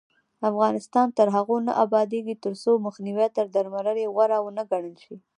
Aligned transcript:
افغانستان 0.49 1.07
تر 1.17 1.27
هغو 1.35 1.57
نه 1.67 1.73
ابادیږي، 1.85 2.35
ترڅو 2.43 2.71
مخنیوی 2.85 3.27
تر 3.37 3.45
درملنې 3.55 4.05
غوره 4.13 4.37
ونه 4.41 4.63
ګڼل 4.71 4.95
شي. 5.03 5.15